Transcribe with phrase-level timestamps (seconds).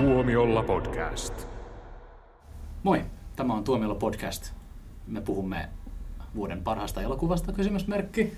[0.00, 1.46] Tuomiolla podcast.
[2.82, 3.04] Moi,
[3.36, 4.52] tämä on Tuomiolla podcast.
[5.06, 5.68] Me puhumme
[6.34, 8.32] vuoden parhaasta elokuvasta, kysymysmerkki.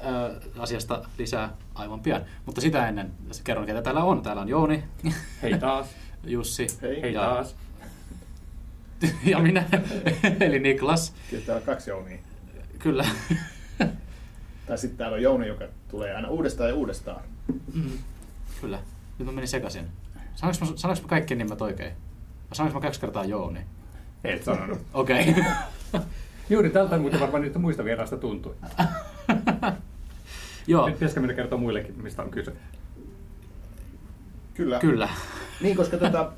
[0.00, 2.24] Ö, asiasta lisää aivan pian.
[2.46, 3.12] Mutta sitä ennen
[3.44, 4.22] kerron, ketä täällä on.
[4.22, 4.84] Täällä on Jouni,
[5.42, 5.86] Hei taas.
[6.24, 7.56] Jussi Hei ja, taas.
[9.24, 9.64] ja minä,
[10.46, 11.14] eli Niklas.
[11.30, 12.18] Kyllä täällä on kaksi Jounia.
[12.78, 13.06] Kyllä.
[14.66, 17.20] Tai sitten täällä on Jouni, joka tulee aina uudestaan ja uudestaan.
[18.60, 18.78] Kyllä.
[19.18, 19.86] Nyt mä menin sekaisin.
[20.38, 21.92] Sanoinko mä, sanoinko mä kaikki nimet oikein?
[22.52, 23.60] Sanoinko mä kaksi kertaa Jouni?
[24.24, 24.78] Et sanonut.
[24.94, 25.30] Okei.
[25.30, 25.44] Okay.
[26.50, 28.54] Juuri tältä muuten varmaan niistä muista vieraista tuntui.
[30.66, 32.52] Joo, Nyt pitäisikö meidän kertoa muillekin, mistä on kyse?
[34.54, 34.78] Kyllä.
[34.78, 35.08] kyllä.
[35.60, 36.32] Niin, koska tota,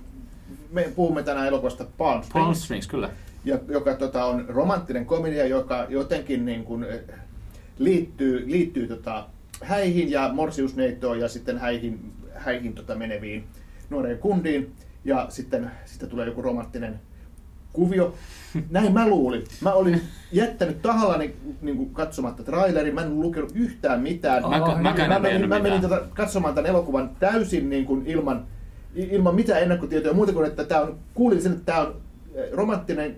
[0.70, 3.10] me puhumme tänään elokuvasta Palm Springs, Palm Springs, kyllä.
[3.44, 7.00] ja, joka tota, on romanttinen komedia, joka jotenkin niin kuin, eh,
[7.78, 9.26] liittyy, liittyy tota,
[9.62, 13.44] häihin ja morsiusneittoon ja sitten häihin, häihin tota, meneviin
[13.90, 14.72] nuoreen kundiin.
[15.04, 17.00] Ja sitten siitä tulee joku romanttinen
[17.72, 18.14] kuvio.
[18.70, 19.44] Näin mä luulin.
[19.60, 20.00] Mä olin
[20.32, 22.94] jättänyt tahallani niin kuin katsomatta trailerin.
[22.94, 24.42] Mä en lukenut yhtään mitään.
[24.42, 28.46] Mä, mäkään mä en menin, mä menin tota, katsomaan tämän elokuvan täysin niin kuin ilman,
[28.94, 31.94] ilman mitään ennakkotietoja muuta kuin, että tämä on, kuulin sen, että tämä on
[32.34, 33.16] eh, romanttinen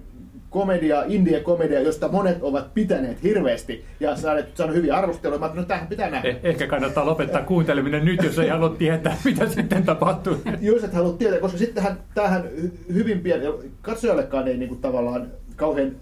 [0.53, 5.41] komedia, indie-komedia, josta monet ovat pitäneet hirveästi ja saaneet, saanut hyviä arvosteluja.
[5.41, 6.28] Mä no tämähän pitää nähdä.
[6.28, 10.36] Eh, ehkä kannattaa lopettaa kuunteleminen nyt, jos ei halua tietää, mitä sitten tapahtuu.
[10.61, 13.45] Jos et halua tietää, koska sittenhän tämähän hy- hyvin pieni,
[13.83, 15.92] katsojallekaan ei niinku tavallaan kauhean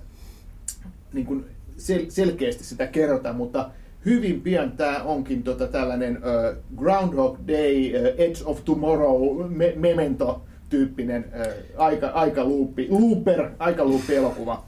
[1.13, 1.35] niinku
[1.79, 3.71] sel- selkeästi sitä kerrota, mutta
[4.05, 10.43] hyvin pian tämä onkin tota tällainen uh, Groundhog Day, uh, Edge of Tomorrow, me- memento
[10.71, 14.65] tyyppinen uh, aika, aikaluuppi, looper, aikaluuppi elokuva.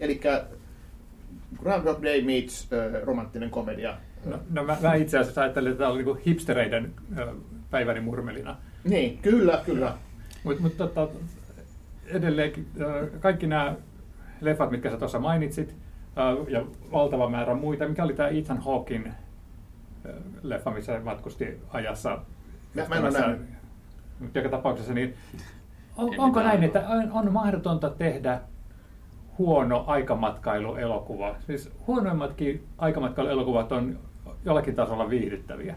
[0.00, 0.20] Eli
[1.62, 3.96] Groundhog Day meets uh, romanttinen komedia.
[4.24, 6.94] No, no mä, mä itse asiassa ajattelin, että tämä oli niinku hipstereiden
[7.70, 8.56] päiväni murmelina.
[8.84, 9.94] Niin, kyllä, kyllä.
[10.44, 11.08] Mutta mut, tota,
[12.06, 13.74] edelleenkin ö, kaikki nämä
[14.40, 15.74] leffat, mitkä sä tuossa mainitsit,
[16.48, 17.88] ja valtava määrä muita.
[17.88, 19.12] Mikä oli tämä Ethan Hawkin
[20.42, 22.18] leffa, missä matkusti ajassa?
[22.74, 23.38] Mä- mä en ole.
[24.22, 25.14] Mutta joka tapauksessa, niin
[25.96, 28.40] on, onko näin, että on, on mahdotonta tehdä
[29.38, 31.34] huono aikamatkailuelokuva?
[31.46, 33.98] Siis huonoimmatkin aikamatkailuelokuvat on
[34.44, 35.74] jollakin tasolla viihdyttäviä.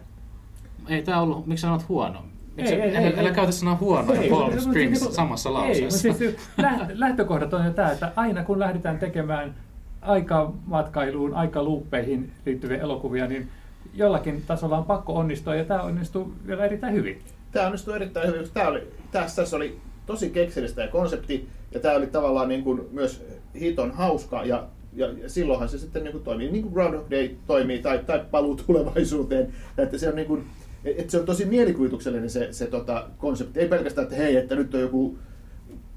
[0.89, 2.19] Ei tää ollut, miksi sanot huono?
[2.57, 3.35] Miksi, Ei, ei, älä, ei, älä ei.
[3.35, 6.07] käytä sanaa huono ja Ei, Palm mutta- mutta Springs niinku- samassa Ei, lauseessa.
[6.07, 9.55] mutta siis lä- lähtökohdat on jo tämä, että aina kun lähdetään tekemään
[10.01, 13.47] aikamatkailuun, aikaluuppeihin liittyviä elokuvia, niin
[13.93, 17.21] jollakin tasolla on pakko onnistua, ja tämä onnistuu vielä erittäin hyvin.
[17.55, 18.47] Tämä onnistui erittäin hyvin.
[18.53, 22.81] Tämä oli, tässä, tässä oli tosi keksellistä ja konsepti, ja tämä oli tavallaan niin kuin
[22.91, 23.25] myös
[23.59, 27.29] hiton hauska, ja, ja, ja silloinhan se sitten niin kuin toimii, niin kuin Groundhog Day
[27.47, 30.45] toimii, tai, tai paluu tulevaisuuteen, että se on niin kuin,
[30.85, 33.59] että se on tosi mielikuvituksellinen se, se tota, konsepti.
[33.59, 35.17] Ei pelkästään, että hei, että nyt on joku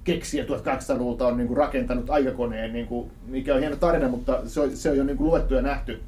[0.05, 4.61] keksijä 1800-luvulta on niin kuin rakentanut aikakoneen, niin kuin, mikä on hieno tarina, mutta se
[4.61, 6.01] on, se on jo niin kuin luettu ja nähty.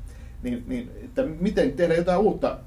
[0.42, 2.58] Niin, niin, että miten tehdä jotain uutta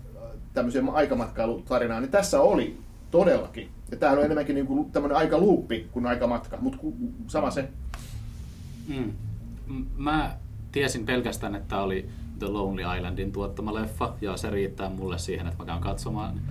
[0.53, 2.77] tämmöiseen aikamatkailutarina, niin tässä oli
[3.11, 3.69] todellakin.
[3.91, 6.79] Ja tämähän on enemmänkin niin kuin tämmöinen aikaluuppi kuin aikamatka, mutta
[7.27, 7.69] sama se.
[8.87, 9.13] Mm.
[9.97, 10.35] Mä
[10.71, 12.09] tiesin pelkästään, että oli
[12.39, 16.41] The Lonely Islandin tuottama leffa, ja se riittää mulle siihen, että mä käyn katsomaan,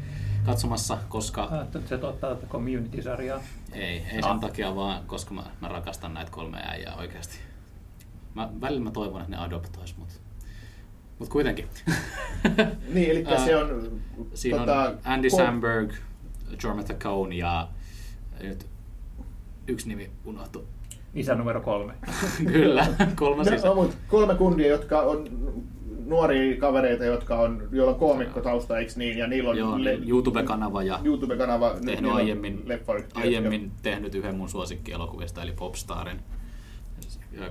[0.46, 1.50] katsomassa, koska...
[1.86, 3.41] Se tuottaa community-sarjaa.
[3.72, 4.41] Ei, ei sen Ah.
[4.41, 7.38] takia vaan, koska mä, mä rakastan näitä kolme äijää oikeasti.
[8.34, 10.08] Mä, välillä mä toivon, että ne adoptois mut.
[11.22, 11.69] Mut kuitenkin.
[12.94, 14.00] Niin, eli Ää, se on...
[14.34, 15.93] Siinä tota, on Andy ko- Samberg,
[16.65, 17.69] Jorma Cohn ja
[18.43, 18.66] nyt
[19.69, 20.66] yksi nimi unohtu.
[21.15, 21.93] Isä numero kolme.
[22.53, 23.66] Kyllä, kolmas No, isä.
[23.69, 25.28] no, mutta kolme kundia, jotka on
[26.06, 29.19] nuoria kavereita, jotka on, joilla on koomikkotausta, eikö niin?
[29.19, 31.75] Ja niillä on Joo, niin YouTube-kanava ja YouTube-kanava.
[31.84, 32.65] tehnyt aiemmin,
[33.15, 36.21] aiemmin tehnyt yhden mun suosikkielokuvista, eli Popstarin.
[37.33, 37.50] Ja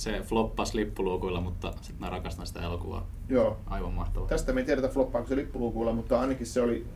[0.00, 3.06] se floppasi lippuluukuilla, mutta sitten mä rakastan sitä elokuvaa.
[3.28, 3.56] Joo.
[3.66, 4.28] Aivan mahtavaa.
[4.28, 6.86] Tästä me ei tiedetä floppaako se lippuluukulla, mutta ainakin se oli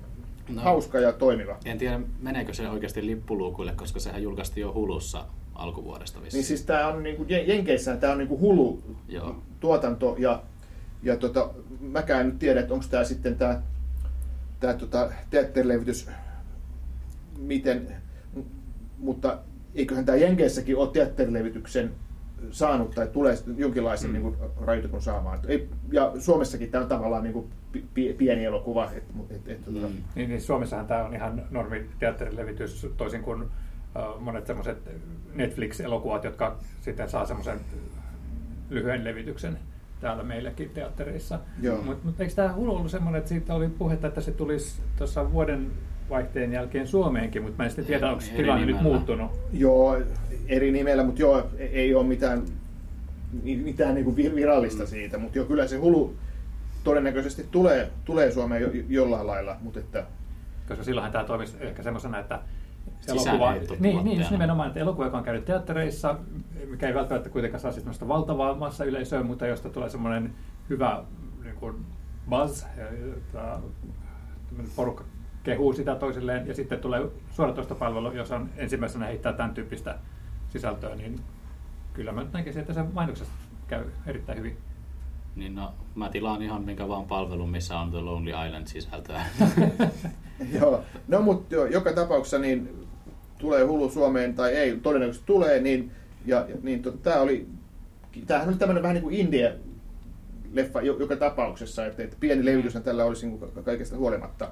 [0.48, 0.62] No.
[0.62, 1.56] hauska ja toimiva.
[1.64, 5.24] En tiedä, meneekö se oikeasti lippuluukuille, koska sehän julkaistiin jo Hulussa
[5.54, 6.38] alkuvuodesta vissiin.
[6.38, 9.36] Niin siis tää on niinku, Jen- Jenkeissähän tää on niinku hulu Joo.
[9.60, 10.42] tuotanto ja,
[11.02, 11.50] ja tota,
[11.80, 13.62] mäkään en nyt tiedä, että onko tää sitten tää,
[14.60, 16.08] tää tota, teatterilevitys
[17.38, 17.96] miten,
[18.98, 19.38] mutta
[19.74, 21.90] eiköhän tää Jenkeissäkin ole teatterilevityksen
[22.50, 24.18] saanut tai tulee jonkinlaisen Mm.
[24.22, 25.38] niin rajoitukun saamaan.
[25.48, 27.46] Ei, ja Suomessakin tämä on tavallaan niin kuin
[28.18, 28.90] pieni elokuva.
[28.92, 29.74] Et, et, et, Mm.
[29.74, 33.44] tota, Niin, niin Suomessahan tämä on ihan normi teatterilevitys, toisin kuin
[34.20, 34.78] monet semmoiset
[35.34, 37.60] Netflix-elokuvat, jotka sitten saa semmoisen
[38.70, 39.58] lyhyen levityksen
[40.00, 41.38] täällä meilläkin teattereissa.
[41.84, 45.32] Mutta mut eikö tämä Hulu ollut semmoinen, että siitä oli puhetta, että se tulisi tuossa
[45.32, 45.70] vuoden
[46.10, 49.30] vaihteen jälkeen Suomeenkin, mutta mä en sitten tiedä, onko tilanne nyt muuttunut.
[49.52, 50.00] Joo,
[50.48, 52.42] eri nimellä, mutta joo, ei ole mitään,
[53.42, 56.14] mitään niin kuin virallista siitä, mutta joo, kyllä se hulu
[56.84, 60.04] todennäköisesti tulee, tulee Suomeen jo, jollain lailla, mutta että
[60.68, 62.40] Koska silloinhan tämä toimisi ehkä semmoisena, että
[63.00, 66.18] Sisäänheitto niin, niin, nimenomaan, että elokuva, joka on käynyt teattereissa,
[66.70, 70.34] mikä ei välttämättä kuitenkaan saa siis valtavaa massayleisöä, mutta josta tulee semmoinen
[70.70, 71.04] hyvä
[71.42, 71.76] niin kuin
[72.28, 72.64] buzz,
[73.32, 75.04] tämmöinen porukka
[75.44, 79.98] kehuu sitä toisilleen, ja sitten tulee suoratoistopalvelu, jos on ensimmäisenä heittää tämän tyyppistä
[80.48, 81.20] sisältöä, niin
[81.92, 83.32] kyllä mä näkisin, että se mainoksessa
[83.68, 84.56] käy erittäin hyvin.
[85.36, 89.24] Niin no, mä tilaan ihan minkä vaan palvelun, missä on The Lonely Island sisältöä.
[90.60, 92.86] Joo, no mutta jo, joka tapauksessa niin
[93.38, 95.90] tulee Hulu Suomeen tai ei, todennäköisesti tulee, niin,
[96.26, 97.46] ja, niin to, tämä oli,
[98.26, 99.58] tämähän oli tämmöinen vähän niin kuin indie
[100.52, 104.50] leffa jo- joka tapauksessa, että, että pieni levityshän tällä olisi niin kaikesta huolimatta.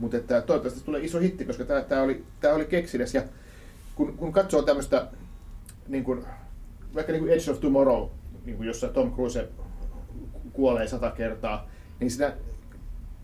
[0.00, 3.14] Mutta että toivottavasti tulee iso hitti, koska tämä, tämä, oli, tämä oli kekseliäs.
[3.14, 3.22] Ja
[3.94, 5.06] kun, kun katsoo tämmöistä,
[5.88, 6.24] niin kuin,
[6.94, 8.08] vaikka niin kuin Edge of Tomorrow,
[8.44, 9.48] niin kuin jossa Tom Cruise
[10.52, 11.70] kuolee sata kertaa,
[12.00, 12.32] niin siinä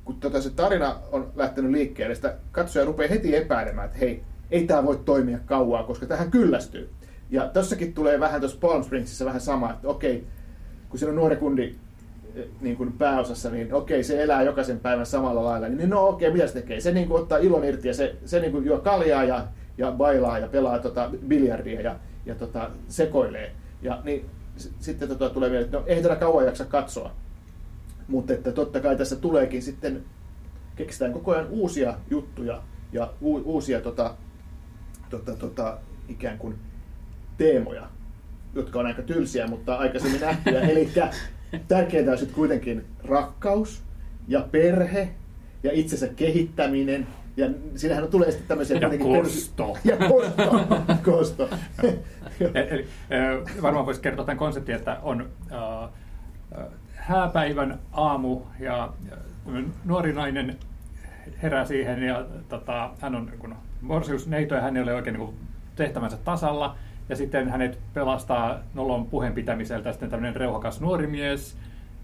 [0.04, 4.66] kun tota se tarina on lähtenyt liikkeelle, sitä katsoja rupeaa heti epäilemään, että hei, ei
[4.66, 6.90] tämä voi toimia kauaa, koska tähän kyllästyy.
[7.30, 10.26] Ja tossakin tulee vähän tuossa Palm Springsissa vähän sama, että okei,
[10.88, 11.76] kun siinä on nuori kundi
[12.60, 15.68] niin kuin pääosassa, niin okei, se elää jokaisen päivän samalla lailla.
[15.68, 16.80] Niin no okei, mitä se tekee?
[16.80, 19.46] Se niin kuin ottaa ilon irti ja se, se niin kuin juo kaljaa ja,
[19.78, 21.96] ja bailaa ja pelaa tota biljardia ja,
[22.26, 23.52] ja tota, sekoilee.
[23.82, 24.24] Ja niin,
[24.56, 27.12] sitten tota, tulee vielä, että no ei tätä kauan jaksa katsoa.
[28.08, 30.04] Mutta että totta kai tässä tuleekin sitten,
[30.76, 32.62] keksitään koko ajan uusia juttuja
[32.92, 34.14] ja u- uusia tota,
[35.10, 35.78] tota, tota,
[36.08, 36.54] ikään kuin
[37.38, 37.88] teemoja,
[38.54, 40.60] jotka on aika tylsiä, mutta aikaisemmin nähtyjä.
[40.70, 40.88] Eli
[41.68, 43.82] tärkeintä on sitten kuitenkin rakkaus
[44.28, 45.08] ja perhe
[45.62, 47.06] ja itsensä kehittäminen.
[47.36, 49.76] Ja siinähän tulee sitten tämmöisiä Ja kosto.
[49.84, 50.64] ja kosto.
[51.12, 51.48] kosto.
[52.70, 52.86] Eli,
[53.62, 55.90] varmaan voisi kertoa tämän konseptin, että on äh,
[56.94, 58.92] hääpäivän aamu ja
[59.84, 60.56] nuori nainen
[61.42, 65.36] herää siihen ja tota, hän on niin morsiusneito ja hän ei ole oikein niin kuin
[65.76, 66.76] tehtävänsä tasalla.
[67.08, 71.56] Ja sitten hänet pelastaa nolon puheen pitämiseltä sitten tämmöinen reuhakas nuori mies.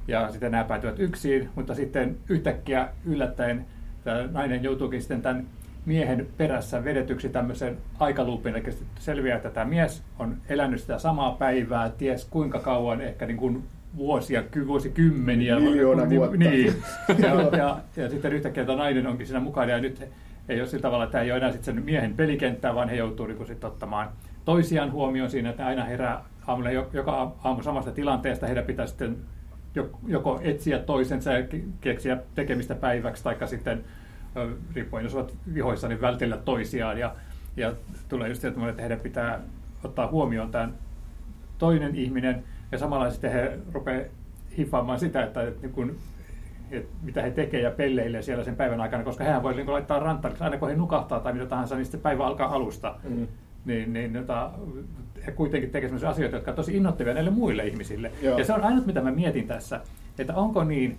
[0.09, 3.67] Ja sitten nämä päätyvät yksin, mutta sitten yhtäkkiä yllättäen
[4.05, 5.47] tämä nainen joutuukin sitten tämän
[5.87, 8.65] miehen perässä vedetyksi tämmöisen aikaluupin, eli
[8.99, 13.63] selviää, että tämä mies on elänyt sitä samaa päivää, ties kuinka kauan, ehkä niin kuin
[13.97, 15.61] vuosia, ky- vuosikymmeniä.
[15.61, 16.37] Miljoona Niin, vuotta.
[16.37, 16.75] Niin.
[17.23, 20.09] Ja, ja, ja sitten yhtäkkiä tämä nainen onkin siinä mukana, ja nyt
[20.49, 22.97] ei ole sillä tavalla, että tämä ei ole enää sitten sen miehen pelikenttää, vaan he
[22.97, 24.09] joutuu niin sitten ottamaan
[24.45, 29.17] toisiaan huomioon siinä, että aina herää aamulla jo- joka aamu samasta tilanteesta, heidän pitää sitten
[29.75, 33.85] jo- joko etsiä toisensa ja ke- keksiä tekemistä päiväksi, tai sitten
[34.75, 36.99] riippuen jos ovat vihoissa, niin vältellä toisiaan.
[36.99, 37.15] Ja,
[37.57, 37.73] ja
[38.09, 39.41] tulee just se, että heidän pitää
[39.85, 40.75] ottaa huomioon tämän
[41.59, 44.05] toinen ihminen, ja samalla sitten he rupeaa
[44.59, 45.97] hiffaamaan sitä, että, että, niin kun,
[46.71, 49.99] että mitä he tekevät ja pelleilee siellä sen päivän aikana, koska hän voi niin laittaa
[49.99, 52.97] rantariksi aina kun he nukahtaa tai mitä tahansa, niin sitten päivä alkaa alusta.
[53.05, 53.27] Mm.
[53.65, 54.51] Niin, niin jota,
[55.27, 58.13] he kuitenkin tekevät sellaisia asioita, jotka on tosi innoittavia näille muille ihmisille.
[58.23, 58.39] Joo.
[58.39, 59.81] Ja se on ainut, mitä mä mietin tässä,
[60.19, 60.99] että onko niin,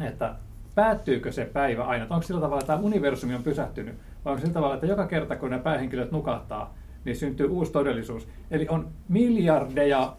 [0.00, 0.34] että
[0.74, 4.40] päättyykö se päivä aina, että onko sillä tavalla, että tämä universumi on pysähtynyt, vai onko
[4.40, 8.28] sillä tavalla, että joka kerta kun nämä päähenkilöt nukahtaa, niin syntyy uusi todellisuus.
[8.50, 10.16] Eli on miljardeja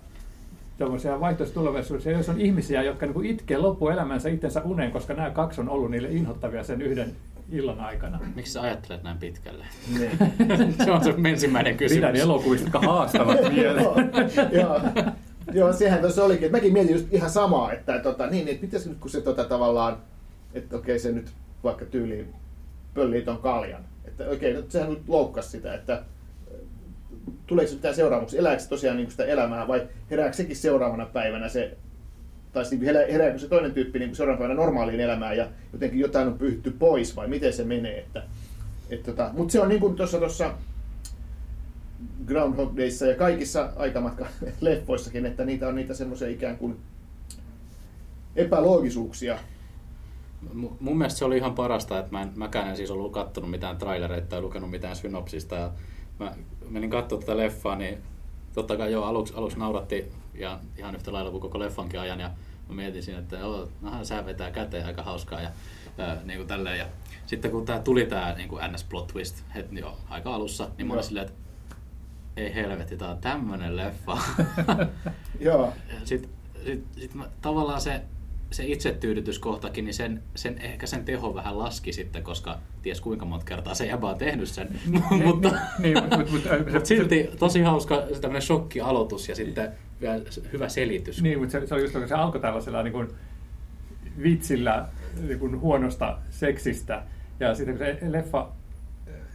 [0.77, 5.69] tämmöisiä vaihtoehtoisia jos on ihmisiä, jotka niin itkee loppuelämänsä itsensä uneen, koska nämä kaksi on
[5.69, 7.15] ollut niille inhottavia sen yhden
[7.51, 8.19] illan aikana.
[8.35, 9.65] Miksi sä ajattelet näin pitkälle?
[9.99, 10.11] Niin.
[10.85, 12.21] se on se ensimmäinen Pidän kysymys.
[12.21, 13.85] elokuvista, jotka haastavat mieleen.
[14.51, 14.79] Joo,
[15.53, 16.45] joo, sehän tuossa olikin.
[16.45, 19.21] Että mäkin mietin just ihan samaa, että tota, niin, että miten se nyt kun se
[19.21, 19.97] tota, tavallaan,
[20.53, 21.31] että okei se nyt
[21.63, 22.33] vaikka tyyliin
[22.93, 23.83] pöllii ton kaljan.
[24.05, 26.01] Että okei, nyt sehän nyt loukkasi sitä, että äh,
[27.47, 31.49] tuleeko se mitään seuraamuksia, elääkö se tosiaan niin sitä elämää vai herääkö sekin seuraavana päivänä
[31.49, 31.77] se,
[32.53, 36.27] tai siis herää- herääkö se toinen tyyppi niin seuraavana päivänä normaaliin elämään ja jotenkin jotain
[36.27, 37.99] on pyyhitty pois vai miten se menee.
[37.99, 38.23] Että,
[38.89, 40.53] et tota, Mutta se on niin kuin tuossa tuossa
[42.25, 46.77] Groundhog Dayssa ja kaikissa aikamatka-leffoissakin, että niitä on niitä semmoisia ikään kuin
[48.35, 49.37] epäloogisuuksia.
[50.53, 53.51] Mu- Mun mielestä se oli ihan parasta, että mä en, mäkään en siis ollut kattonut
[53.51, 55.55] mitään trailereita tai lukenut mitään synopsista.
[55.55, 55.71] Ja
[56.19, 56.35] mä
[56.69, 57.97] menin katsomaan tätä leffaa, niin
[58.53, 62.19] totta kai joo, aluksi, aluksi nauratti ja ihan yhtä lailla kuin koko leffankin ajan.
[62.19, 62.31] Ja
[62.69, 65.49] mä mietin siinä, että joo, nahan sää vetää käteen aika hauskaa ja,
[65.97, 66.79] ja niin kuin tälleen.
[66.79, 66.85] Ja
[67.25, 70.87] sitten kun tää tuli tää niin kuin NS Plot Twist heti jo aika alussa, niin
[70.87, 71.43] mä olin silleen, että
[72.37, 74.17] ei helvetti, tää on tämmönen leffa.
[75.39, 75.73] Joo,
[76.03, 76.29] sitten
[76.65, 78.01] sit, sit mä, tavallaan se,
[78.53, 83.45] se itsetyydytyskohtakin, niin sen, sen, ehkä sen teho vähän laski sitten, koska ties kuinka monta
[83.45, 84.69] kertaa se jäbä on tehnyt sen.
[85.25, 90.21] mutta, niin, mutta, mutta, mutta, mutta silti tosi hauska se tämmöinen shokkialoitus ja sitten vielä
[90.53, 91.21] hyvä selitys.
[91.21, 93.07] Niin, mutta se, se oli just kun se alkoi tällaisella niin kuin
[94.23, 94.87] vitsillä
[95.27, 97.03] niin kuin huonosta seksistä.
[97.39, 98.49] Ja sitten kun se leffa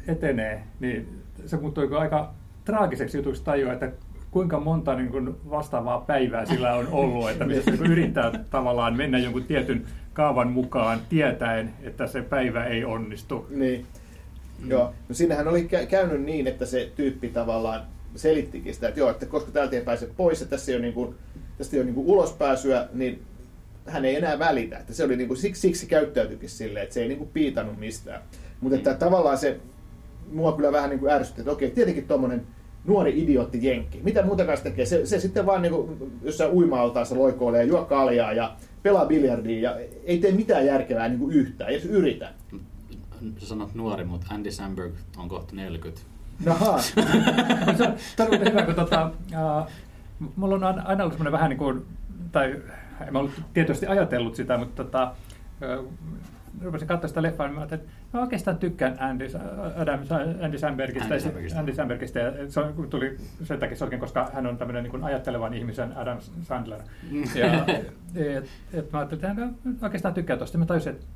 [0.07, 2.35] etenee, niin se muuttui aika
[2.65, 3.93] traagiseksi jutuksi tajua, että
[4.31, 8.97] kuinka monta niin kuin vastaavaa päivää sillä on ollut, että missä se niin yrittää tavallaan
[8.97, 13.47] mennä jonkun tietyn kaavan mukaan tietäen, että se päivä ei onnistu.
[13.51, 13.87] Niin.
[14.63, 14.71] Mm.
[14.71, 14.95] Joo.
[15.09, 17.83] No sinnehän oli käynyt niin, että se tyyppi tavallaan
[18.17, 20.95] selittikin sitä, että joo, että koska täältä ei pääse pois ja tässä ei ole, niin
[20.95, 21.15] kuin,
[21.59, 23.23] tästä ei ole niin kuin ulospääsyä, niin
[23.87, 24.79] hän ei enää välitä.
[24.79, 27.79] Että se oli niin kuin, siksi, siksi käyttäytyikin silleen, että se ei niin kuin piitannut
[27.79, 28.23] mistään.
[28.61, 28.99] Mutta että mm.
[28.99, 29.61] tavallaan se
[30.33, 32.47] mua kyllä vähän niin kuin ärsytti, että okei, tietenkin tuommoinen
[32.89, 34.01] nuori idiootti jenkki.
[34.03, 34.87] Mitä muuta kanssa tekee?
[34.87, 39.77] Se, se sitten vaan niin kuin, jossain uima-altaassa loikoilee, juo kaljaa ja pelaa biljardia ja
[40.05, 42.33] ei tee mitään järkevää niin kuin yhtään, edes yritä.
[43.39, 46.01] Sä sanot nuori, mutta Andy Samberg on kohta 40.
[46.45, 46.79] Naha.
[48.17, 49.71] se on hyvä, kun tota, uh,
[50.37, 51.87] mulla on aina ollut semmoinen vähän niin kuin,
[52.33, 52.57] tai
[53.07, 55.15] en mä ollut tietysti ajatellut sitä, mutta tota,
[56.63, 57.79] rupesin katsoa sitä leffaa, niin mä että
[58.13, 59.27] mä oikeastaan tykkään Andy,
[59.77, 60.01] Adam,
[60.43, 61.15] Andy Sambergista.
[61.15, 61.59] Andy Sambergista.
[61.59, 65.55] Andy Sambergista ja se on, tuli sen takia se koska hän on tämmöinen niin ajattelevan
[65.55, 66.81] ihmisen Adam Sandler.
[67.11, 67.23] Mm.
[67.35, 67.65] Ja,
[68.37, 70.59] et, et mä ajattelin, että hän oikeastaan tykkää tuosta.
[70.59, 71.07] Mä tajusin, että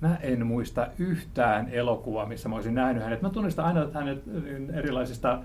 [0.00, 3.22] Mä en muista yhtään elokuvaa, missä mä olisin nähnyt hänet.
[3.22, 4.22] Mä tunnistan aina hänet
[4.72, 5.42] erilaisista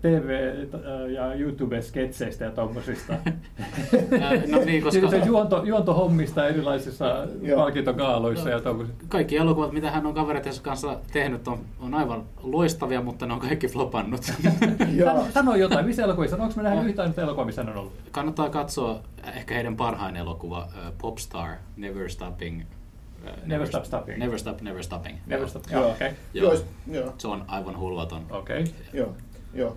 [0.00, 0.66] TV-
[1.08, 3.12] ja YouTube-sketseistä ja tommosista.
[4.52, 5.10] no niin, koska...
[5.10, 9.04] Se juonto, juontohommista erilaisissa palkintokaaloissa ja tommosista.
[9.08, 13.40] Kaikki elokuvat, mitä hän on kavereiden kanssa tehnyt, on, on aivan loistavia, mutta ne on
[13.40, 14.22] kaikki flopannut.
[15.34, 16.36] Sano jotain, missä elokuvissa?
[16.36, 17.92] Onko me nähnyt yhtään elokuvaa, missä on ollut?
[18.10, 19.00] Kannattaa katsoa
[19.34, 22.62] ehkä heidän parhain elokuva, uh, Popstar, Never Stopping
[23.26, 24.18] Never, never Stop Stopping.
[24.18, 25.18] Never Stop, Never Stopping.
[25.26, 26.12] Never Stop, joo, okay.
[26.34, 26.54] joo.
[26.86, 27.14] joo.
[27.18, 28.26] Se on aivan hulvaton.
[28.30, 28.60] Okei.
[28.60, 28.72] Okay.
[28.92, 29.14] Joo.
[29.56, 29.76] Joo.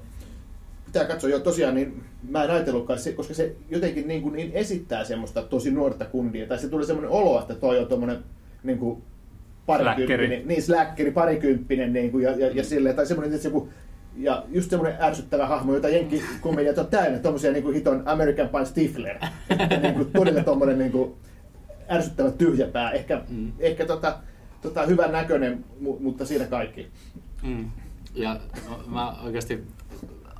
[0.85, 5.03] Pitää katsoa, jo tosiaan, niin mä en ajatellutkaan, koska se jotenkin niin, kuin, niin esittää
[5.03, 8.23] semmoista tosi nuorta kundia, tai se tulee semmoinen olo, että toi on tuommoinen
[8.63, 9.03] niin kuin
[9.65, 13.69] parikymppinen, niin släkkeri, parikymppinen, niin kuin, ja, ja, ja silleen, tai semmoinen, että se joku,
[14.17, 15.87] ja just semmoinen ärsyttävä hahmo, jota
[16.41, 19.17] komediat on täynnä, tommosia niin kuin hiton American Pie Stifler,
[19.49, 21.13] että niin kuin, todella tommoinen niin kuin,
[21.91, 23.51] ärsyttävä tyhjäpää, ehkä, mm.
[23.59, 24.19] ehkä tota,
[24.61, 26.87] tota, hyvän näköinen, mutta siinä kaikki.
[27.43, 27.71] Mm.
[28.15, 28.39] Ja
[28.69, 29.63] no, mä oikeasti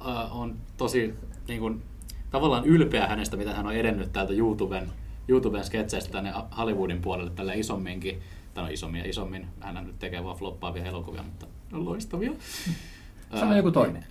[0.08, 1.14] äh, on tosi
[1.48, 1.84] niin kuin,
[2.32, 4.92] tavallaan ylpeä hänestä, mitä hän on edennyt täältä YouTuben,
[5.28, 8.22] YouTuben sketseistä tänne Hollywoodin puolelle tällä isomminkin.
[8.54, 9.48] Tai no isommin ja isommin.
[9.60, 12.32] Hän nyt tekee vaan floppaavia elokuvia, mutta on loistavia.
[13.40, 14.06] Sano joku toinen.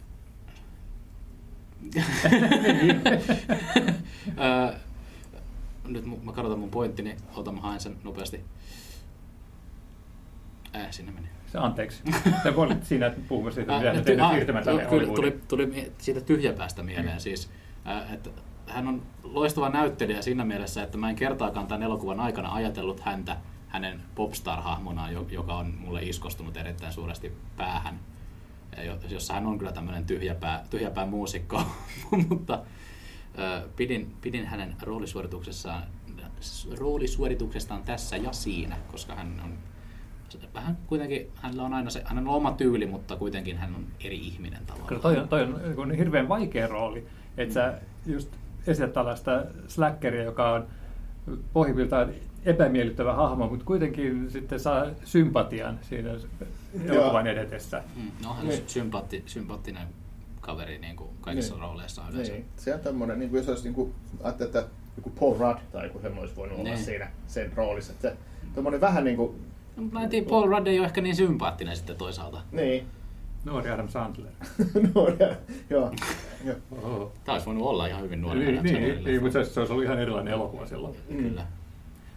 [5.89, 8.41] nyt mä katsotan mun pointtini, ota mä haen sen nopeasti.
[10.79, 11.29] Äh, sinne meni.
[11.47, 12.03] Se anteeksi.
[12.43, 16.21] Se voi siinä, että puhumme siitä, mitä hän tehnyt siirtymään tälle tuli, tuli, tuli siitä
[16.21, 17.21] tyhjäpäästä mieleen mm.
[17.21, 17.51] siis,
[17.87, 18.31] äh, että
[18.67, 23.37] hän on loistava näyttelijä siinä mielessä, että mä en kertaakaan tämän elokuvan aikana ajatellut häntä
[23.69, 28.01] hänen popstar-hahmonaan, joka on mulle iskostunut erittäin suuresti päähän,
[29.09, 31.63] jossa hän on kyllä tämmöinen tyhjäpää, tyhjäpää muusikko,
[32.29, 35.83] mutta äh, pidin, pidin hänen roolisuorituksessaan
[36.79, 39.59] roolisuorituksestaan tässä ja siinä, koska hän on
[40.55, 44.17] vähän kuitenkin, hänellä on aina se, hänellä on oma tyyli, mutta kuitenkin hän on eri
[44.17, 44.89] ihminen tavallaan.
[44.89, 45.43] Kyllä toi on, toi
[45.77, 47.07] on niin hirveän vaikea rooli,
[47.37, 47.55] että mm.
[47.55, 48.29] sä just
[48.67, 50.67] esität tällaista slackeria, joka on
[51.53, 52.11] pohjimmiltaan
[52.45, 56.11] epämiellyttävä hahmo, mutta kuitenkin sitten saa sympatian siinä
[56.85, 57.83] elokuvan edetessä.
[57.97, 58.63] Mm, no hän on niin.
[58.67, 59.89] sympatti, sympaattinen
[60.41, 61.63] kaveri niin kuin kaikissa niin.
[61.63, 62.33] rooleissa yleensä.
[62.33, 62.45] Niin.
[62.57, 63.95] Se on tämmöinen, niin kuin jos olisi niin kuin,
[64.41, 64.65] että
[64.97, 66.69] joku Paul Rudd tai joku semmoinen olisi voinut niin.
[66.69, 67.93] olla siinä sen roolissa.
[67.93, 68.13] Että
[68.55, 69.48] se, vähän niin kuin
[69.93, 72.41] mä en tiedä, Paul Rudd ei ole ehkä niin sympaattinen sitten toisaalta.
[72.53, 72.87] Niin.
[73.45, 74.33] Nuori Adam Sandler.
[74.95, 75.17] nuori,
[75.71, 75.93] joo.
[76.71, 77.13] Oho.
[77.25, 78.95] Tämä olisi voinut olla ihan hyvin nuori niin, Adam Sandler.
[78.95, 80.97] Niin, niin, mutta se olisi ollut ihan erilainen elokuva silloin.
[81.09, 81.17] Mm.
[81.17, 81.47] Kyllä.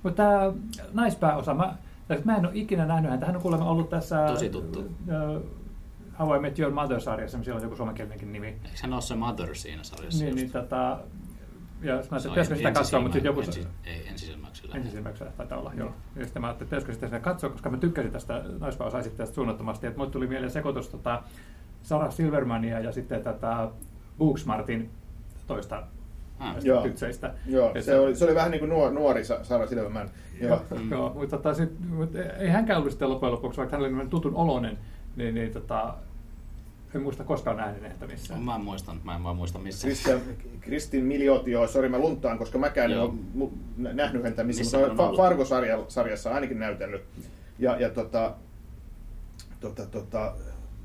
[0.04, 0.54] Mutta tämä
[0.94, 1.76] naispääosa, mä,
[2.24, 3.26] mä en ole ikinä nähnyt häntä.
[3.26, 4.28] Hän on kuulemma ollut tässä...
[4.28, 4.80] Tosi tuttu.
[4.80, 5.42] Uh,
[6.20, 8.48] How I Met Your Mother-sarjassa, siellä on joku suomenkielinenkin nimi.
[8.48, 10.24] Eikö hän ole se Mother siinä sarjassa?
[10.24, 11.00] Niin, niin tota,
[11.82, 13.42] ja mä ajattelin, että sitä katsoa, mutta sitten joku...
[13.42, 14.76] Ensi, ei, ensisilmäyksellä.
[14.76, 15.94] Ensisilmäyksellä taitaa olla, joo.
[16.16, 19.88] Ja sitten mä ajattelin, että pitäisikö sitä katsoa, koska mä tykkäsin tästä naisvaosaisitteestä suunnattomasti.
[19.88, 21.24] Että mulle tuli mieleen sekoitus tota
[21.84, 23.70] Sarah Silvermania ja sitten tätä
[24.18, 24.90] Booksmartin
[25.48, 25.84] toista
[26.40, 26.56] ah.
[26.84, 27.34] tytseistä.
[27.46, 30.10] Joo, se, oli, se oli vähän niin kuin nuori, nuori Sarah Silverman.
[30.42, 30.92] Joo, mm.
[30.92, 34.36] joo mutta, tota, sit, mutta ei hänkään ollut sitten loppujen lopuksi, vaikka hän oli tutun
[34.36, 34.78] oloinen,
[35.16, 35.96] niin, niin tota,
[36.96, 38.44] en muista koskaan nähneet missään.
[38.44, 39.88] Mä en muistan, mä en vaan muista missä.
[39.88, 40.22] Christian,
[40.60, 43.14] Kristin Miliotio, sori mä luntaan, koska mäkään en ole
[43.78, 45.12] nähnyt häntä missä, Missä mutta?
[45.18, 47.04] Fargo-sarjassa on ainakin näytellyt.
[47.60, 48.36] Ja, ja tota,
[49.60, 50.34] tota, tota,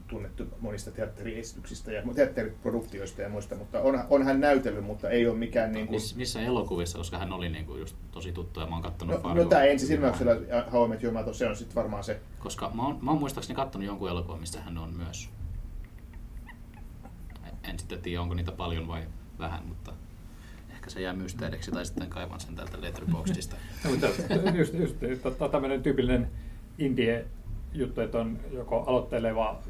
[0.08, 5.36] tunnettu monista teatteriesityksistä ja teatteriproduktioista ja muista, mutta on, on hän näytellyt, mutta ei ole
[5.38, 8.74] mikään niin kuin, Miss, missä elokuvissa, koska hän oli niinku just tosi tuttu ja mä
[8.74, 10.36] oon kattonut No, no tämä ensisilmäyksellä
[10.72, 12.20] How I Met Your Mother, se on sitten varmaan se.
[12.38, 15.28] Koska mä oon, mä oon muistaakseni kattonut jonkun elokuvan, missä hän on myös.
[17.68, 19.02] En sitten tiedä, onko niitä paljon vai
[19.38, 19.92] vähän, mutta
[20.70, 23.56] ehkä se jää mysteeriksi tai sitten kaivan sen täältä Letterboxdista.
[23.84, 26.30] No, mutta tämmöinen tyypillinen
[26.78, 29.62] indie-juttu, että on joko aloitteleva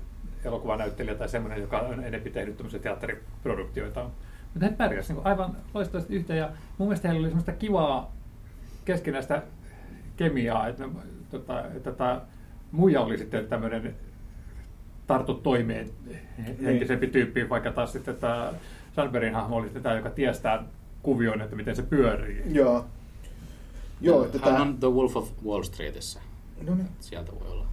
[0.44, 4.10] elokuvanäyttelijä tai semmoinen, joka on enemmän tehnyt tämmöisiä teatteriproduktioita.
[4.54, 8.12] Mutta he pärjäsivät niin aivan loistavasti yhteen ja mun mielestä heillä oli semmoista kivaa
[8.84, 9.42] keskinäistä
[10.16, 10.84] kemiaa, että,
[11.30, 12.20] tota, että tota,
[12.72, 13.96] muija oli sitten tämmöinen
[15.06, 15.90] tartu toimeen
[16.64, 18.52] henkisempi tyyppi, vaikka taas sitten tämä
[18.96, 20.64] Sandbergin hahmo oli sitten tämä, joka tiestää
[21.02, 22.42] kuvion, että miten se pyörii.
[22.46, 22.86] Joo.
[24.00, 26.20] Joo, että hän tää, on The Wolf of Wall Streetissä.
[26.62, 26.88] no niin.
[27.00, 27.66] Sieltä voi olla.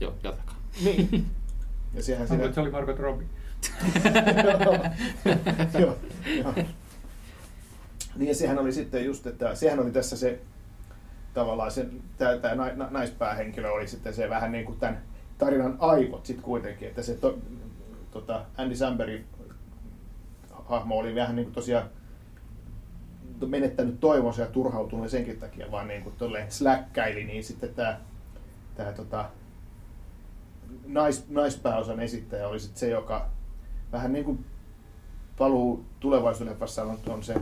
[0.00, 0.56] Joo, jatkakaa.
[0.84, 1.26] niin.
[1.94, 2.52] Ja sehän siinä...
[2.52, 3.26] se oli Margot Robbie.
[5.80, 5.96] joo,
[6.36, 6.54] joo.
[8.16, 10.40] Niin ja sehän oli sitten just, että sehän oli tässä se
[11.34, 11.86] tavallaan se,
[12.18, 15.02] tämä, tämä nai- na- naispäähenkilö oli sitten se vähän niin kuin tämän
[15.38, 17.38] tarinan aivot sitten kuitenkin, että se to,
[18.10, 19.24] tota, Andy Sambergin
[20.50, 21.90] hahmo oli vähän niin kuin tosiaan
[23.46, 26.14] menettänyt toivonsa ja turhautunut senkin takia vaan niin kuin
[26.48, 28.00] släkkäili, niin sitten tämä,
[28.74, 29.30] tämä tota,
[30.86, 33.26] nais, naispääosan esittäjä oli sitten se, joka
[33.92, 34.44] vähän niin kuin
[35.38, 36.56] paluu tulevaisuuden
[36.90, 37.34] on, on se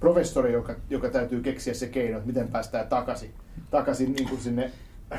[0.00, 3.34] professori, joka, joka täytyy keksiä se keino, että miten päästään takaisin,
[3.70, 4.70] takaisin niin kuin sinne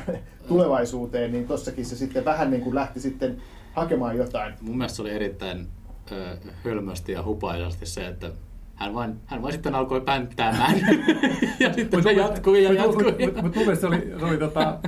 [0.48, 4.54] tulevaisuuteen, niin tossakin se sitten vähän niin kuin lähti sitten hakemaan jotain.
[4.60, 5.68] Mun mielestä se oli erittäin
[6.12, 8.30] ö, hölmösti ja hupaisasti se, että
[8.74, 10.74] hän vain, hän vain sitten alkoi pänttäämään.
[11.60, 13.04] ja sitten se jatkui ja jatkui.
[13.04, 14.78] Mutta mut, mut mun mielestä se oli, se oli tota,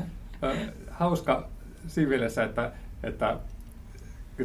[0.91, 1.49] hauska
[1.87, 2.73] siinä mielessä, että,
[3.03, 3.39] että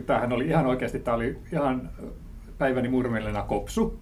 [0.05, 1.89] tämähän oli ihan oikeasti, tämä oli ihan
[2.57, 3.99] päiväni murmeellena kopsu.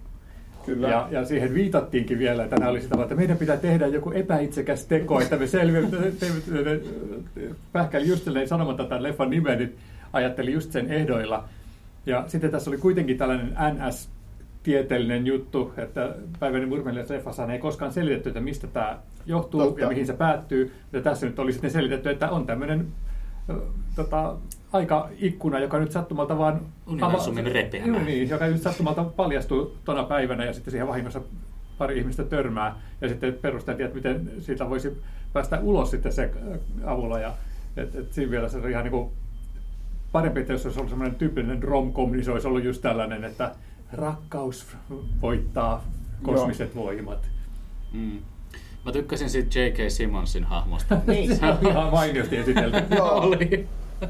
[0.66, 0.88] Kyllä.
[0.88, 5.20] Ja, ja siihen viitattiinkin vielä, että oli sitä, että meidän pitää tehdä joku epäitsekäs teko,
[5.20, 6.12] että me selviämme,
[7.72, 9.76] pähkäli just sanomatta tämän leffan nimen, niin
[10.12, 11.44] ajattelin just sen ehdoilla.
[12.06, 14.08] Ja sitten tässä oli kuitenkin tällainen NS
[14.62, 19.80] tieteellinen juttu, että Päiväni murmeellisessa leffassa ei koskaan selitetty, että mistä tämä johtuu Totta.
[19.80, 20.72] ja mihin se päättyy.
[20.92, 22.86] Ja tässä nyt oli sitten selitetty, että on tämmöinen
[23.96, 24.36] tota,
[24.72, 26.60] aikaikkuna, joka nyt sattumalta vaan...
[26.86, 27.86] Universumin ava- repeämä.
[27.86, 31.20] Joo, niin, joka nyt sattumalta paljastuu tuona päivänä ja sitten siihen vahingossa
[31.78, 32.80] pari ihmistä törmää.
[33.00, 35.02] Ja sitten perusteltiin, että miten siitä voisi
[35.32, 36.58] päästä ulos sitten se äh,
[36.92, 37.18] avulla.
[37.18, 37.32] Ja,
[37.76, 39.10] et, et siinä mielessä se on ihan niin kuin
[40.12, 43.54] parempi, että jos olisi ollut semmoinen tyypillinen romcom, niin se olisi ollut just tällainen, että
[43.92, 44.76] rakkaus
[45.22, 45.84] voittaa
[46.22, 47.30] kosmiset voimat.
[47.92, 48.18] Mm.
[48.84, 49.76] Mä tykkäsin siitä J.K.
[49.88, 50.96] Simmonsin hahmosta.
[51.06, 51.36] Niin.
[51.36, 52.76] Se on ihan mainiosti esitelty.
[52.96, 53.08] Joo.
[53.20, 53.66] oli.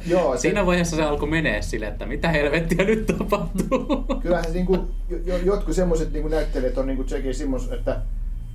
[0.06, 4.04] Joo, se- Siinä vaiheessa se alkoi menee sille, että mitä helvettiä nyt tapahtuu.
[4.22, 7.34] kyllähän se niinku, jo, jo- jotkut semmoiset niinku näyttelijät on niinku J.K.
[7.34, 8.00] Simmons, että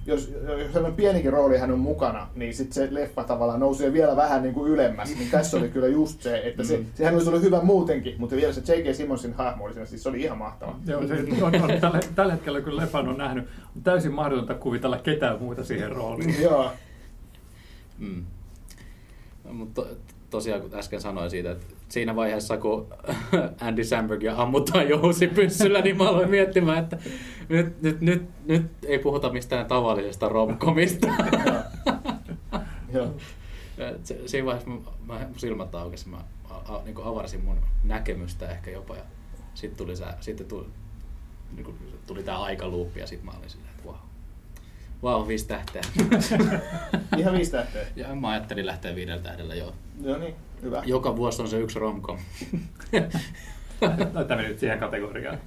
[0.08, 4.16] jos, jos sellainen pienikin rooli hän on mukana, niin sitten se leffa tavallaan nousee vielä
[4.16, 5.16] vähän niin kuin ylemmäs.
[5.16, 8.54] Niin tässä oli kyllä just se, että se, sehän olisi ollut hyvä muutenkin, mutta vielä
[8.54, 8.96] se J.K.
[8.96, 10.80] Simmonsin hahmo oli siinä, siis se oli ihan mahtava.
[10.86, 14.98] Joo, se on, on, tällä, tällä hetkellä kun leffan on nähnyt, on täysin mahdotonta kuvitella
[14.98, 16.42] ketään muuta siihen rooliin.
[16.42, 16.72] Joo,
[18.00, 18.26] Mm.
[19.44, 19.88] No, mutta to,
[20.30, 22.88] tosiaan kun äsken sanoin siitä, että siinä vaiheessa kun
[23.68, 26.98] Andy Sambergia ammutaan jousipyssyllä, niin mä aloin miettimään, että
[27.50, 31.08] nyt, nyt, nyt, nyt ei puhuta mistään tavallisesta romkomista.
[32.94, 33.14] joo.
[34.26, 36.18] Siinä vaiheessa mä, mä mun silmät aukesi, mä
[36.50, 39.04] a, a, niin avarsin mun näkemystä ehkä jopa ja
[39.54, 40.66] sitten tuli, sä, sitten tuli,
[41.56, 43.96] niin kuin, tuli tää aikaluuppi ja sitten mä olin silleen, että wow.
[45.04, 45.82] Wow, viisi tähteä.
[47.18, 47.86] Ihan viisi tähteä.
[47.96, 49.74] ja mä ajattelin lähteä viidellä tähdellä, joo.
[50.02, 50.84] No niin, hyvä.
[50.86, 52.18] Joka vuosi on se yksi romcom.
[54.28, 55.38] Tämä meni nyt siihen kategoriaan.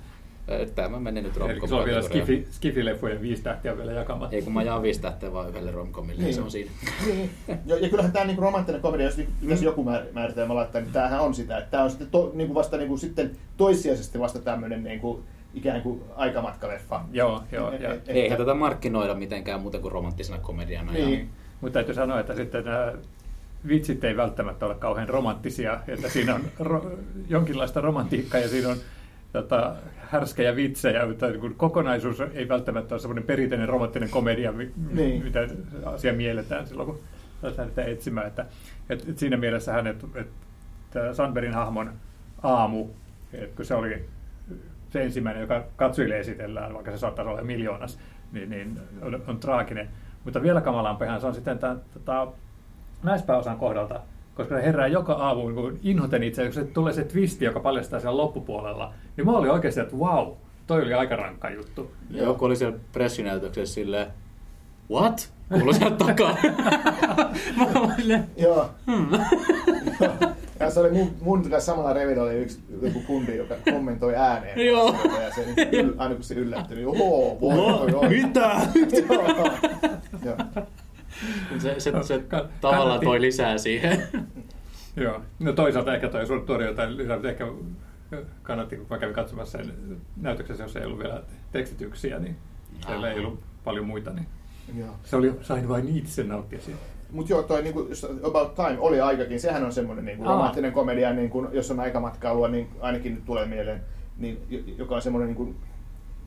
[0.74, 4.36] Tämä meni nyt Eli romcom se on vielä skifi, skifileffojen viisi tähtiä vielä jakamatta.
[4.36, 6.34] Ei kun mä jaan viisi tähteä vaan yhdelle romcomille, niin.
[6.34, 6.70] se on siinä.
[7.06, 7.30] Niin.
[7.66, 11.20] Ja, ja kyllähän tämä niinku romanttinen komedia, jos pitäisi joku määr- määritelmä laittaa, niin tämähän
[11.20, 11.58] on sitä.
[11.58, 15.22] Että tämä on sitten to, niinku vasta niinku sitten toissijaisesti vasta tämmöinen niinku,
[15.54, 17.00] ikään kuin aikamatkaleffa.
[17.12, 17.72] Joo, joo.
[17.72, 20.92] Ja, Et- Eihän tätä markkinoida mitenkään muuten kuin romanttisena komediana.
[20.92, 21.18] Niin.
[21.18, 21.24] Ja
[21.60, 22.92] mutta täytyy sanoa, että sitten nämä
[23.68, 26.92] vitsit ei välttämättä ole kauhean romanttisia, että siinä on ro,
[27.28, 28.76] jonkinlaista romantiikkaa ja siinä on
[29.32, 35.24] tota, härskejä vitsejä, mutta kuin kokonaisuus ei välttämättä ole semmoinen perinteinen romanttinen komedia, mi- Niin.
[35.24, 35.48] mitä
[35.84, 37.00] asia mielletään silloin, kun
[37.42, 38.26] lähdetään etsimään.
[38.26, 38.46] Että,
[38.90, 40.28] et, et siinä mielessähän, että et,
[41.12, 41.92] Sandbergin hahmon
[42.42, 42.88] aamu,
[43.32, 44.04] että kun se oli
[44.90, 47.98] se ensimmäinen, joka katsojille esitellään, vaikka se saattaisi olla miljoonas,
[48.32, 49.88] niin, niin on, on traaginen.
[50.24, 52.28] Mutta vielä kamalampihan se on sitten tämän tota,
[53.02, 54.00] naispääosan kohdalta,
[54.34, 58.00] koska se herää joka aamu niin inhoten itse, kun se tulee se twisti, joka paljastaa
[58.00, 60.32] siellä loppupuolella, niin mä olin oikeasti, että wow,
[60.66, 61.90] toi oli aika rankka juttu.
[62.10, 64.06] Ja joku oli siellä pressinäytöksessä silleen,
[64.90, 65.30] what?
[65.48, 66.36] Kuuluu sieltä takaa.
[67.56, 68.70] mä olin Joo.
[70.00, 70.12] Joo.
[70.60, 74.60] Ja se oli mun, mun kanssa samalla revillä oli yksi joku kundi, joka kommentoi ääneen.
[74.66, 74.94] Joo.
[75.22, 78.08] Ja se, niin yl, aina kun se yllättyi, niin oho, voi, voi, voi.
[78.08, 78.60] Mitä?
[80.26, 80.36] Joo.
[81.58, 82.22] Se, se, se
[82.60, 84.02] tavallaan toi lisää siihen.
[84.96, 87.46] Joo, no toisaalta ehkä toi sulle tuoda jotain lisää, mutta ehkä
[88.42, 89.72] kannatti, kun mä kävin katsomassa sen
[90.16, 92.36] näytöksessä, jos ei ollut vielä tekstityksiä, niin
[92.86, 94.26] siellä ei ollut paljon muita, niin
[94.78, 94.88] Joo.
[95.04, 96.80] se oli, sain vain itse nauttia siitä.
[97.10, 97.88] Mut joo, toi niinku,
[98.24, 102.68] About Time oli aikakin, sehän on semmoinen niinku romanttinen komedia, niinku, jos on aikamatkailua, niin
[102.80, 103.80] ainakin nyt tulee mieleen,
[104.18, 105.54] niin, jo- joka on semmoinen, niinku,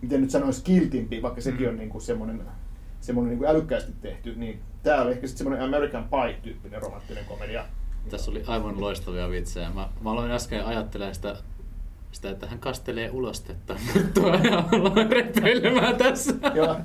[0.02, 1.69] miten nyt sanoisi, kiltimpi, vaikka sekin Mm.
[1.69, 2.41] on niinku semmoinen,
[3.02, 7.65] semmoinen niinku älykkäästi tehty, niin tää oli ehkä sitten semmoinen American Pie-tyyppinen romanttinen komedia.
[8.10, 9.69] Tässä oli aivan loistavia vitsejä.
[9.69, 11.36] Mä, mä aloin äsken ajattelemaan sitä,
[12.12, 16.34] sitä, että hän kastelee ulostetta muttua ja aloin repeilemään tässä.
[16.56, 16.78] Joo.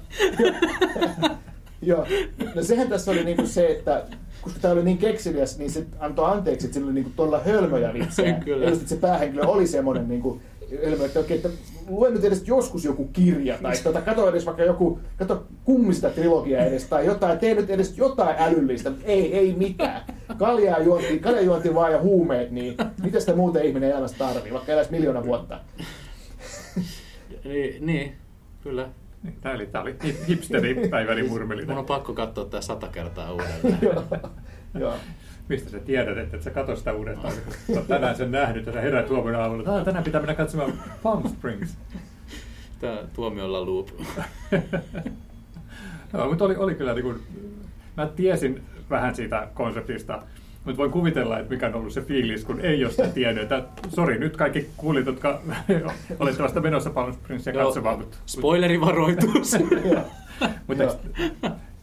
[1.82, 2.06] Joo.
[2.54, 4.04] No sehän tässä oli niinku se, että
[4.40, 7.94] koska tämä oli niin kekseliäs, niin se antoi anteeksi, että sillä oli niinku todella hölmöjä
[7.94, 8.40] vitsejä.
[8.44, 8.64] Kyllä.
[8.64, 10.40] Ja just, että se päähenkilö oli semmoinen niinku,
[10.84, 11.48] hölmö, että, oikein, että
[11.88, 16.64] lue nyt edes joskus joku kirja, tai tota, kato edes vaikka joku, kato kummista trilogiaa
[16.64, 20.02] edes, tai jotain, tee nyt edes jotain älyllistä, ei, ei mitään.
[20.38, 24.72] Kaljaa juonti, kalja juonti vaan ja huumeet, niin mitä sitä muuten ihminen elämässä tarvii, vaikka
[24.72, 25.60] eläisi miljoona vuotta.
[27.44, 28.12] Niin, niin,
[28.62, 28.88] kyllä.
[29.22, 29.96] Niin, Tämä oli, tämä oli
[30.28, 31.66] hipsteripäiväni murmeli.
[31.66, 33.78] Mun on pakko katsoa tää sata kertaa uudelleen.
[34.80, 34.94] Joo.
[35.48, 38.66] Mistä sä tiedät, että et sä katso sitä uudestaan, kun sä oot tänään sen nähnyt
[38.66, 41.78] ja sä herät huomenna aamulla, että "Ah, tänään pitää mennä katsomaan Palm Springs.
[42.80, 43.88] Tää tuomiolla loop.
[46.12, 47.16] Joo, mutta oli, oli kyllä niin kuin,
[47.96, 50.22] mä tiesin vähän siitä konseptista,
[50.64, 53.42] mutta voin kuvitella, että mikä on ollut se fiilis, kun ei ole sitä tiennyt.
[53.42, 55.40] Että, sori, nyt kaikki kuulit, jotka
[56.20, 57.98] olette vasta menossa Palm Springsia katsomaan.
[57.98, 59.56] Mutta, Spoilerivaroitus.
[60.66, 60.84] Mutta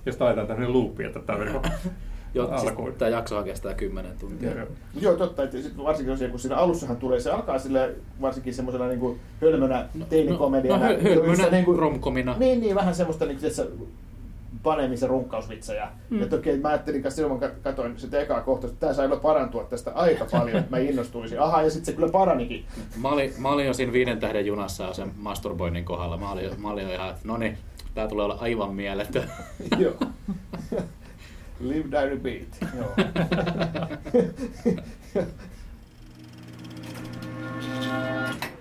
[0.06, 1.62] jos laitetaan tämmöinen luuppi, että tämä verkko
[2.36, 2.88] Joo, alkuun.
[2.88, 4.52] siis tää jakso kestää 10 tuntia.
[4.52, 4.68] Joo.
[5.02, 7.90] Joo, totta, että sit varsinkin tosiaan, kun siinä alussahan tulee, se alkaa sillä
[8.22, 10.88] varsinkin semmoisena niin hölmönä teinikomediana.
[10.88, 12.36] no, hö- hölmönä niinku- romcomina.
[12.40, 13.66] Niin, niin, vähän semmoista niin, että
[14.64, 15.88] panemis- ja runkkausvitsejä.
[16.10, 16.22] Mm.
[16.24, 19.64] Että okei, mä ajattelin kanssa silloin, kun katsoin sitä ekaa kohtaa, että tämä sai parantua
[19.64, 21.42] tästä aika paljon, että mä innostuisin.
[21.42, 22.66] Aha, ja sitten se kyllä paranikin.
[23.02, 26.18] Mä olin, mä olin jo siinä viiden tähden junassa sen masturboinnin kohdalla.
[26.18, 27.58] Mä olin, jo- mä olin jo ihan, että no niin,
[27.94, 29.30] tää tulee olla aivan mieletön.
[29.78, 29.94] Joo.
[31.60, 32.48] lived that repeat.
[32.62, 32.68] You
[35.14, 35.32] know.